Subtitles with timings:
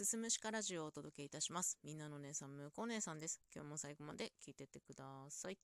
[0.00, 1.76] すすむしかラジオをお届けいたします。
[1.84, 3.38] みんなの姉さん、むこ姉さんです。
[3.54, 5.58] 今日も最後まで聞いてってください。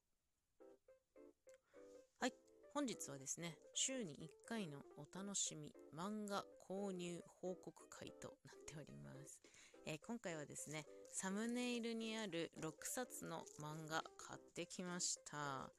[2.21, 2.35] はい。
[2.75, 9.41] 本日はですね、週に1回のお楽しみ漫画購入報告会となっております。
[9.87, 10.85] えー今回はですね、
[11.15, 15.71] サムネイルにある6冊の漫画買ってきました。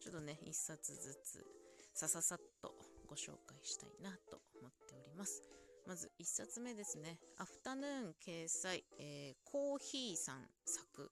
[0.00, 1.44] ちょっとね、1冊ずつ
[1.92, 2.76] さささっと
[3.08, 5.63] ご紹介したいなと思っております。
[5.86, 7.18] まず1冊目ですね。
[7.38, 11.10] アフタヌーン掲載、えーコーヒーさん作、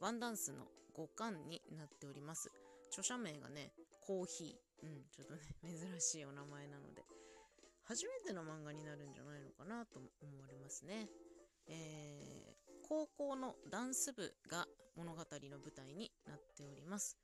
[0.00, 0.64] ワンダンスの
[0.96, 2.50] 5巻になっております。
[2.88, 3.72] 著者名がね、
[4.06, 4.86] コーヒー。
[4.86, 7.04] うん、ちょっとね、 珍しいお名前なので、
[7.82, 11.08] 初めての漫画になるんじゃないのかなと思われますね。
[11.66, 12.54] えー
[12.86, 17.16] 高校のダンス部が物語の舞台になっております。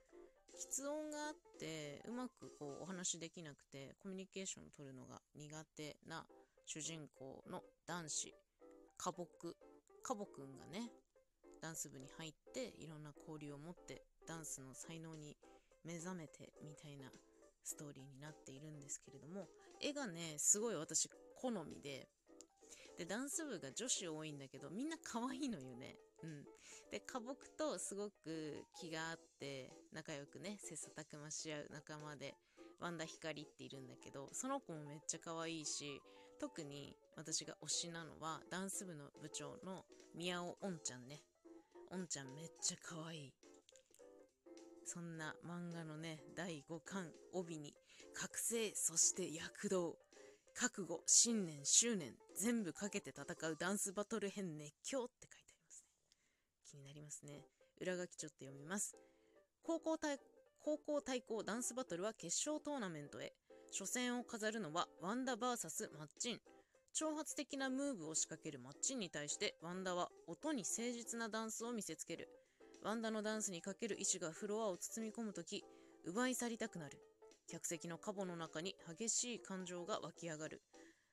[0.61, 6.27] 喫音があってうまくこうお話できなくてコミュニケーションを取るのが苦手な
[6.73, 8.33] 主人公の男子
[8.97, 9.56] カボク
[10.05, 10.93] カボくんがね
[11.60, 15.37] ダンス部に入っていろんな交流を持ってダンスの才能に
[15.85, 17.10] 目覚めてみたいな
[17.65, 19.49] ストーリーになっているんですけれども
[19.82, 22.07] 絵がねすごい私好みで
[22.99, 25.96] でダンス部が女子多いんだけどみんな可愛いのよね。
[26.23, 26.45] うん。
[26.93, 32.37] で花木とすごく気があって仲良くね切磋琢磨し合う仲間で
[32.79, 36.01] ワンダヒカリっているんだけどその子もめっちゃ可愛いし
[36.41, 39.85] 特に私が推しなのはダンス部の部長の
[40.16, 41.21] 宮尾おんちゃんね。
[41.91, 43.33] おんちゃんめっちゃ可愛い。
[44.87, 47.74] そんな漫画のね第5巻帯に
[48.15, 49.96] 覚醒そして躍動。
[50.55, 55.88] 覚悟信念執念全部かけて戦うダンスバトル編熱狂って書いてありますね。
[56.71, 57.45] 気になりますね。
[57.80, 58.96] 裏書きちょっと読みます。
[59.63, 60.18] 高校対
[60.65, 63.33] 高校対抗ダンスバトルは決勝トーナメントへ。
[63.73, 66.41] 初戦を飾るのはワンダ VS マッチン。
[66.93, 72.28] 挑発的なムーブを仕掛けるマッチンに対してワンダは音に誠実なダンスを見せつける。
[72.82, 75.62] ワンダのダンスにかける意志がフロアを包み込むとき
[76.05, 76.99] 奪い去りたくなる。
[77.49, 80.62] 客席のカボの中に激しい感情が湧き上がる。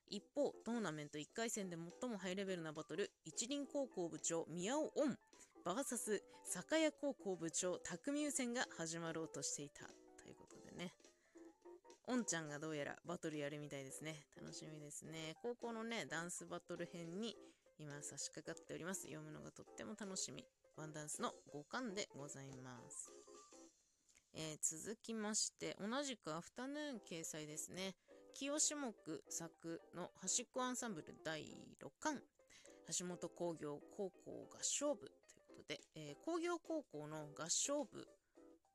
[0.09, 5.17] 一方トーナメント1回戦で最もハイレベルなバトル一輪高校部長宮尾オン
[5.65, 10.06] VS 酒屋高校部長匠優戦が始まろうとしていた。
[12.09, 14.23] オンちゃんがどうやらバトルやるみたいですね。
[14.40, 15.35] 楽しみですね。
[15.41, 17.35] 高校のねダンスバトル編に
[17.78, 19.01] 今差し掛かっております。
[19.03, 20.45] 読むのがとっても楽しみ。
[20.78, 23.12] ワンダンスの5巻でございます。
[24.34, 27.94] えー続きまして同じくアフタヌーン掲載ですね。
[28.34, 31.41] 清志木作の端っこアンサンブル第
[31.81, 32.22] 6巻。
[32.97, 38.07] 橋本工業高校合唱部ということで、えー工業高校の合唱部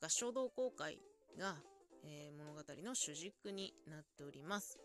[0.03, 0.99] 合唱同好会
[1.39, 1.57] が、
[2.05, 4.79] えー物語の主軸になっております。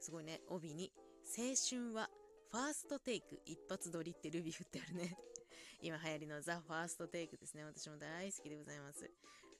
[0.00, 0.40] すごいね。
[0.48, 0.92] 帯に
[1.36, 2.10] 「青春は
[2.50, 5.16] ファーストテイク一発撮り」ってルビー振ってあるね。
[5.82, 7.64] 今流行りのザ・ファーストテイクですね。
[7.64, 9.10] 私も大好きでございます。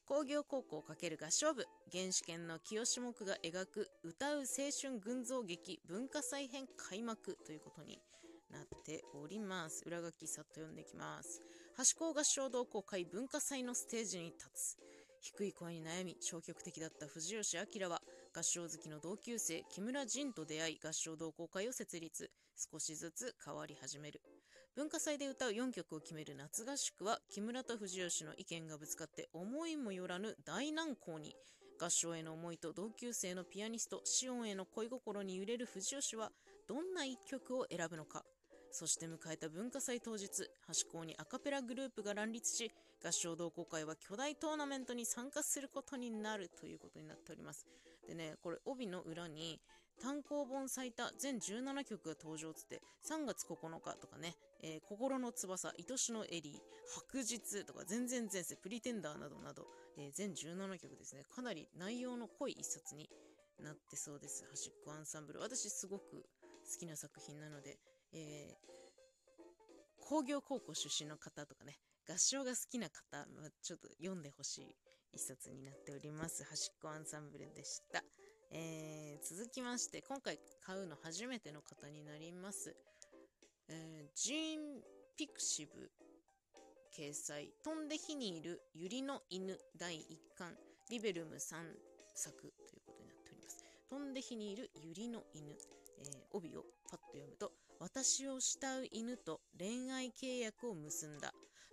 [0.07, 8.03] 工業高校×合唱部原始圏の清志木が描く歌う青春群像劇文化祭編開幕ということに
[8.51, 9.85] なっております。
[9.87, 11.41] 裏書きさっと読んでいきます。
[11.77, 14.79] 橋高合唱同好会文化祭のステージに立つ。
[15.21, 18.01] 低い声に悩み消極的だった藤吉明は
[18.35, 22.31] 合唱好きの同級生木村仁と出会い合唱同好会を設立。
[22.61, 24.21] 少しずつ変わり始める。
[24.77, 31.35] 文化祭で歌う4曲を決める夏合宿は木村と藤吉の意見がぶつかって思いもよらぬ大難航に
[31.81, 36.31] 合唱への思いと同級生のピアニストシオンへの恋心に揺れる藤吉は
[36.69, 38.23] どんな一曲を選ぶのか。
[38.73, 40.29] そして迎えた文化祭当日
[40.67, 42.71] 端校にアカペラグループが乱立し
[43.05, 47.67] 合唱同好会は巨大トーナメントに参加することになるということになっております
[48.07, 49.61] でねこれ帯の裏に
[50.01, 56.55] 単行本最多全17曲が登場つって3月9日とかね、えー心の翼、愛しのエリー、
[56.89, 59.67] 白日とか全然前世、プリテンダーなどなど、
[59.99, 61.25] えー全17曲ですね。
[61.31, 63.11] かなり内容の濃い一冊に
[63.63, 64.45] なってそうです。
[64.49, 65.41] 端っこアンサンブル。
[65.41, 67.77] 私すごく好きな作品なので、
[68.13, 68.71] えー
[70.11, 71.79] 工業高校出身の方とかね、
[72.09, 74.75] 合唱が好きな方、まあちょっと読んでほしい
[75.13, 76.43] 一冊になっております。
[76.43, 78.03] 端っこアンサンブルでした。
[78.51, 82.75] えー続きまして今回買うの初めての方になります、
[83.69, 84.83] えージーン・
[85.17, 85.93] ピクシブ
[86.93, 90.59] 掲載「飛んで火にいるユリの犬」第1巻。
[90.91, 91.79] リベルム3
[92.15, 93.65] 作ということになっております。
[93.89, 101.33] 飛んで火にいるユリの犬、えー帯をパッと読むと私を慕う犬と恋愛契約を結んだ。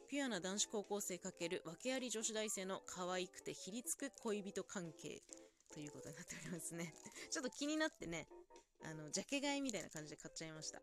[0.09, 1.19] ピュアな男子高校生×
[1.65, 5.21] 訳あり女子大生の可愛くてひりつく恋人関係。
[5.73, 6.93] ということになっておりますね。
[7.29, 8.29] ちょっと気になってね、
[8.83, 10.81] あの、ジャケ買いみたいな感じで買っちゃいました。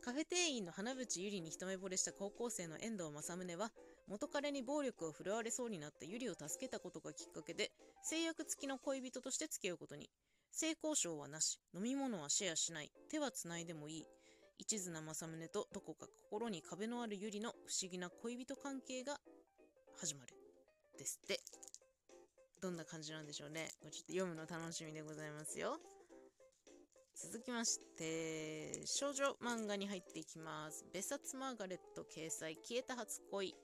[0.00, 3.72] カフェ店員の花淵ゆりに一目惚れした高校生の遠藤正宗は
[4.06, 7.70] 元彼に暴力を振るわれそうになったゆりを助けたことがきっかけで
[8.02, 10.10] 制約付きの恋人として付き合うことに。
[10.50, 11.60] 性交渉はなし。
[11.74, 12.90] 飲み物はシェアしない。
[13.10, 14.06] 手はつないでもいい。
[14.62, 19.18] 一途な正宗とどこか心に壁のあるゆりの不思議な恋人関係が
[19.98, 20.28] 始まる
[20.96, 21.40] ですって
[22.62, 25.80] どんな感じなんでしょうねちょっと読むの楽しみでございますよ
[27.16, 30.84] 続きまして、少女漫画に入っていきます。
[30.94, 33.54] 別冊マーガレット掲載、消えた初恋、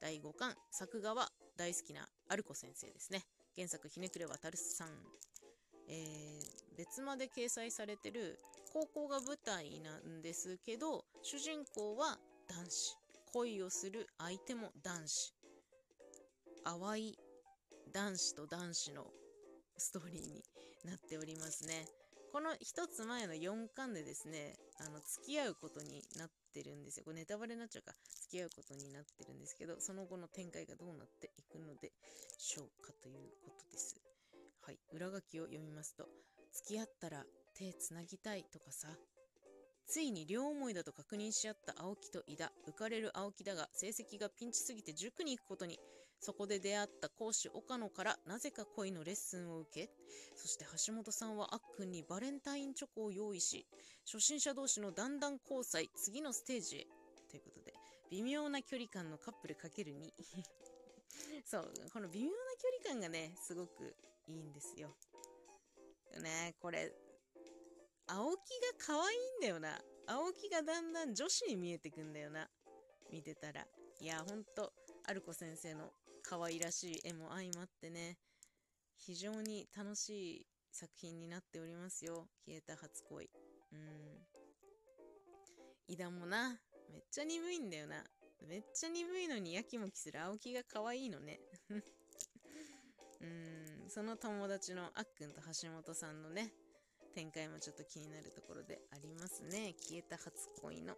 [0.00, 1.28] 第5巻、作画は
[1.58, 3.24] 大好きなアルコ先生ですね。
[3.56, 4.88] 原作、ひねくれわたるさん。
[5.88, 8.38] えー、別まで掲載されてる
[8.72, 12.96] 高校が舞台なんですけど、主人公は男子。
[13.34, 15.34] 恋をする相手も男子。
[16.64, 17.18] 淡い
[17.92, 19.06] 男子と男子の
[19.76, 20.42] ストーリーに
[20.84, 21.86] なっておりますね。
[22.32, 27.04] この一つ前の4巻でですね、あの、付き合うことになってるんですよ。
[27.04, 27.92] これネタバレになっちゃうか。
[28.22, 31.92] 付き合うことになってるんですけど、その後の展開がどうなっていくので
[32.38, 34.00] しょうかということです。
[34.62, 34.78] はい。
[34.92, 36.08] 裏書きを読みますと、
[36.52, 38.88] 付き合ったら手つなぎたいとかさ、
[39.86, 42.52] ついに両思いだと確認し合った青木と井田。
[42.66, 45.78] 浮かれる青木だが、成績がピンチすぎて塾に行くことに。
[46.18, 49.90] そこで出会った講師岡野からなぜか恋のレッスンを受け、
[50.36, 53.66] そして橋本さんはあっくんにバレンタインチョコを用意し、
[54.06, 56.86] 初心者同士のだんだん交際、次のステージへ。
[57.28, 57.74] ということで、
[58.10, 60.12] 微妙な距離感のカップル ×2
[61.44, 63.96] そう、この微妙な距離感がね、すごく
[64.28, 64.94] いいんですよ。
[66.20, 66.92] ね、これ、
[68.06, 68.38] 青木が
[68.78, 69.78] 可愛いんだよな。
[70.06, 72.48] 青木がだんだん女子に見えてくんだよな。
[73.10, 73.66] 見てたら。
[74.00, 74.72] いや、ほんと、
[75.04, 78.18] アルコ先生の可愛らしい絵も相まってね、
[78.96, 82.28] 非常に楽しい作品になっておりますよ。
[82.46, 83.30] 消えた初恋。
[83.72, 83.78] うん。
[85.88, 86.60] 井田もな、
[86.90, 88.04] めっちゃ鈍いんだよな。
[88.48, 91.40] めっちゃ鈍いのにやきもきする青木が可愛いのね。
[93.20, 96.52] うん、その友達のあっくんと橋本さんのね、
[97.14, 99.74] 展開もちょっと気になるところでありますね。
[99.78, 100.94] 消えた初恋の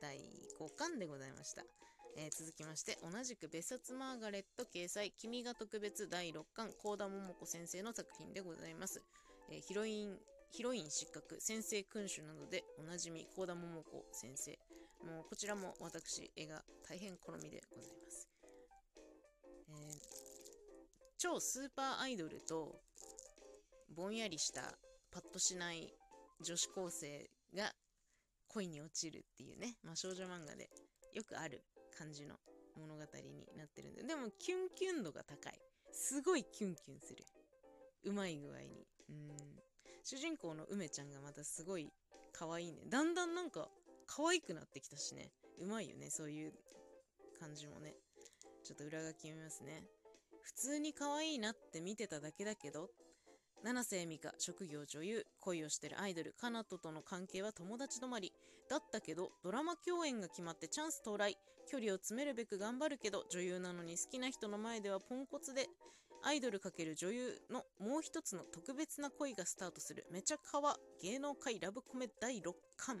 [0.00, 0.16] 第
[0.60, 1.64] 5巻でございました。
[2.16, 9.02] えー、続きまして、同じく別冊マーガレット掲載、君が特別第6巻、幸田桃子先生の作品でございます。
[9.50, 10.16] えー、ヒロイン、
[10.52, 14.58] ヒロイン失格、先生君主などでおなじみ、幸田桃子先生。
[15.04, 18.28] もうこちらも私、絵が大変好みでございます。
[19.68, 19.98] えー、
[21.18, 22.80] 超スーパーアイドルと、
[23.90, 24.78] ぼんやりした
[25.14, 25.94] パッとしない
[26.42, 27.72] 女子高生が
[28.48, 30.68] 恋に落ちるっていうね、まあ、少女漫画で
[31.12, 31.62] よくある
[31.96, 32.34] 感じの
[32.76, 34.02] 物語になってるんで。
[34.02, 35.60] でも、キュンキュン度が高い。
[35.92, 37.24] すごいキュンキュンする。
[38.04, 38.86] うまい具合に。
[39.08, 39.36] うん。
[40.02, 41.92] 主人公の梅ちゃんがまたすごい
[42.32, 42.82] 可愛いね。
[42.88, 43.68] だんだんなんか
[44.08, 45.30] 可愛くなってきたしね。
[45.60, 46.52] うまいよね、そういう
[47.38, 47.94] 感じもね。
[48.64, 49.84] ちょっと裏書き読みますね。
[50.42, 52.90] 普通に可愛いなって見てただけだけど、
[53.64, 58.30] 七瀬美香、職業女優、恋をしてるアイドル、カナトとの関係は友達止まり。
[58.68, 61.38] だったけど、ドラマ共演が決まってチャンス到来。
[61.66, 65.66] 距離を詰めるべく頑張るけど、女優なのに好きな人の前ではポンコツで、
[66.22, 70.04] アイドル×女優のもう一つの特別な恋がスタートする。
[70.10, 73.00] めちゃかわ芸能界ラブコメ第6巻。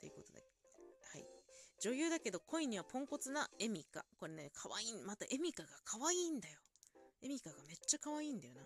[0.00, 0.42] ということで、
[1.12, 1.26] はい。
[1.82, 4.06] 女優だけど恋にはポンコツなエミカ。
[4.18, 4.94] これね、可愛い。
[5.04, 6.58] またエミカが可愛いんだよ。
[7.20, 8.62] エミカがめっちゃ可愛いんだよな。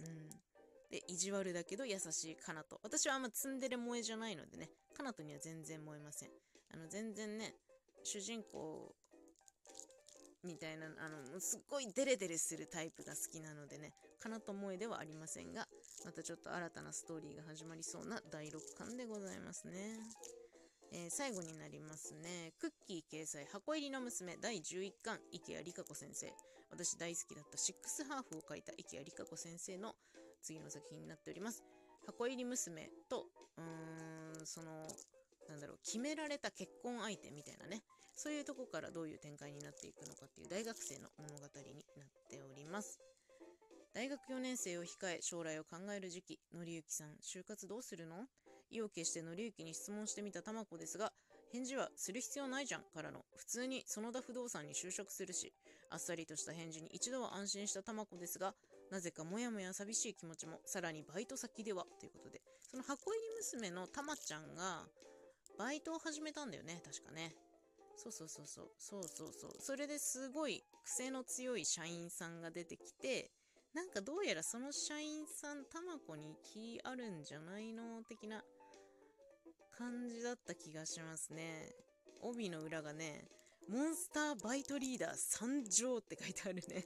[0.00, 0.28] うん。
[0.90, 2.80] で、意地悪だけど優しいカナト。
[2.82, 6.30] 私はあんまツンデレ萌えじゃないのでね、カナトには全然燃えません。
[6.72, 7.54] あの、全然ね、
[8.04, 8.94] 主人公
[10.44, 15.66] みたいな、あの、すっごいデレデレするタイプが好きなのでね、カナト萌えではありませんが、
[16.04, 19.98] またちょっと新たなストーリーが始まりそうな第6巻でございますね。
[20.92, 22.52] えー、最後になりますね。
[22.58, 26.32] クッキー掲載箱入りの娘第11巻池谷理香子先生。
[26.70, 29.94] 私大好きだったシックスハーフを書いた池谷理香子先生の
[30.42, 31.62] 次の作品になっております。
[32.06, 33.26] 箱入り娘と、
[33.56, 34.86] うーん、その、
[35.48, 37.82] なんだろう、決められた結婚相手みたいなね、
[38.16, 43.00] そういうとこからどういう展開になっていくのかっていう大学生の物語になっております。
[43.94, 48.26] 大学4年生を控え、将来を考える時期、のりゆきさん、就活どうするの？
[48.74, 51.12] 意を決してのりゆきに質問してみたたまこですが、
[51.52, 55.52] 返事はする必要ないじゃんからの、普通に園田不動産に就職するし、
[55.90, 58.54] あっさりとした返事に一度は安心したたまこですが、
[58.90, 64.86] なぜかもやもや寂しい気持ちも、さらにバイト先では、ということで、その箱入り娘のたまちゃんが、
[65.58, 67.34] バイトを始めたんだよね、確かね。
[67.96, 69.50] そうそうそうそう、そうそうそう。
[69.60, 73.30] それですごい癖の強い社員さんが出てきて、
[73.74, 78.44] なんかどうやらその社員さん、たまこに気あるんじゃないの的な
[79.78, 81.74] 感じだった気がしますね。
[82.22, 83.24] 帯の裏がね、
[83.68, 86.84] モンスターバイトリーダー参上って書いてあるね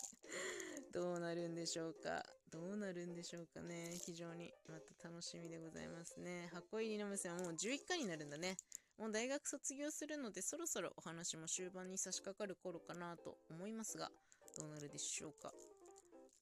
[0.92, 6.48] どうなるんでしょうかどうなるんでしょうかね非常にまた楽しみでございますね。
[6.52, 8.56] 箱入りの娘はもう11回になるんだね。
[8.98, 14.10] もう大学卒業するのでそろそろお話も終盤に差し掛かる頃かなと思いますが、
[14.58, 15.52] どうなるでしょうか。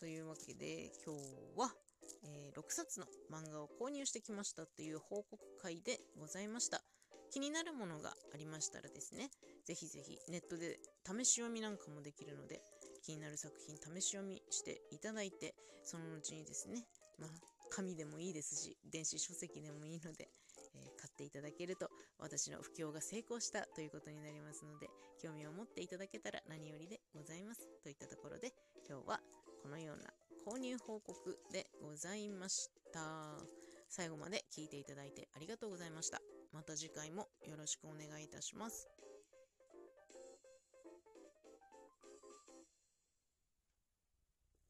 [0.01, 1.21] というわけで今日
[1.57, 1.75] は、
[2.29, 6.83] えー、6冊の漫画を購入してきましたという報告会でございました。
[7.31, 9.31] 気になるものがありましたらですね、
[9.67, 12.61] ぜひぜひネットで試し読みなんかもできるので、
[13.05, 15.55] 気になる作品試し読みしていただいて、
[15.85, 16.85] その後にですね、
[17.19, 17.31] まあ、
[17.71, 20.29] 紙でもいいですし、電子書籍でもいいので、
[20.75, 24.89] えー、買っていただけると私の布教が成功したということになりますので、
[25.23, 27.69] 興味を持っていただけたら何よりでございます。
[27.83, 28.53] といったところで、
[28.89, 29.21] 今日は
[29.63, 30.05] このような
[30.47, 33.01] 購入報告でございました。
[33.89, 36.21] 最後まで聞いていただいてありがとうございました。
[36.53, 38.98] また次回もよろしくお願いいたします。